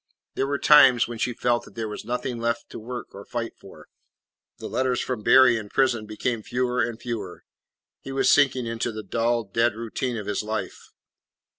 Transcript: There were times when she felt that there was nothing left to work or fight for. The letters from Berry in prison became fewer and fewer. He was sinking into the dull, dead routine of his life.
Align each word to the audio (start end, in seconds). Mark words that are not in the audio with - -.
There 0.33 0.47
were 0.47 0.57
times 0.57 1.07
when 1.07 1.19
she 1.19 1.31
felt 1.31 1.63
that 1.65 1.75
there 1.75 1.87
was 1.87 2.03
nothing 2.03 2.39
left 2.39 2.71
to 2.71 2.79
work 2.79 3.13
or 3.13 3.23
fight 3.23 3.53
for. 3.59 3.87
The 4.57 4.65
letters 4.67 4.99
from 4.99 5.21
Berry 5.21 5.57
in 5.57 5.69
prison 5.69 6.07
became 6.07 6.41
fewer 6.41 6.81
and 6.81 6.99
fewer. 6.99 7.43
He 7.99 8.11
was 8.11 8.27
sinking 8.27 8.65
into 8.65 8.91
the 8.91 9.03
dull, 9.03 9.43
dead 9.43 9.75
routine 9.75 10.17
of 10.17 10.25
his 10.25 10.41
life. 10.41 10.89